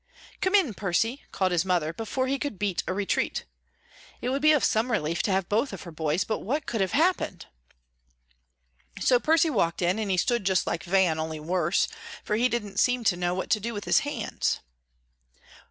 "Come 0.41 0.55
in, 0.55 0.73
Percy," 0.73 1.21
called 1.31 1.51
his 1.51 1.63
mother, 1.63 1.93
before 1.93 2.25
he 2.25 2.39
could 2.39 2.57
beat 2.57 2.81
a 2.87 2.91
retreat. 2.91 3.45
It 4.19 4.29
would 4.29 4.41
be 4.41 4.59
some 4.59 4.91
relief 4.91 5.21
to 5.21 5.31
have 5.31 5.47
both 5.47 5.73
of 5.73 5.83
her 5.83 5.91
boys, 5.91 6.23
but 6.23 6.39
what 6.39 6.65
could 6.65 6.81
have 6.81 6.93
happened! 6.93 7.45
So 8.99 9.19
Percy 9.19 9.51
walked 9.51 9.83
in, 9.83 9.99
and 9.99 10.09
he 10.09 10.17
stood 10.17 10.43
just 10.43 10.65
like 10.65 10.81
Van, 10.85 11.19
only 11.19 11.39
worse, 11.39 11.87
for 12.23 12.35
he 12.35 12.49
didn't 12.49 12.79
seem 12.79 13.03
to 13.03 13.15
know 13.15 13.35
what 13.35 13.51
to 13.51 13.59
do 13.59 13.75
with 13.75 13.85
his 13.85 13.99
hands. 13.99 14.61